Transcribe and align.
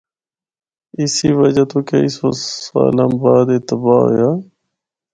اسی 1.01 1.29
وجہ 1.39 1.63
تو 1.71 1.77
کئی 1.87 2.07
سو 2.15 2.27
سالاں 2.65 3.09
بعد 3.21 3.47
اے 3.53 3.59
تباہ 3.67 4.01
ہویا۔ 4.05 4.29